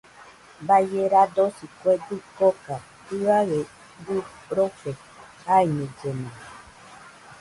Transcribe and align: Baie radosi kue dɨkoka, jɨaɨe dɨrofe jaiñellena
Baie 0.67 1.01
radosi 1.13 1.65
kue 1.79 1.93
dɨkoka, 2.07 2.75
jɨaɨe 3.07 3.59
dɨrofe 4.05 4.91
jaiñellena 5.43 6.29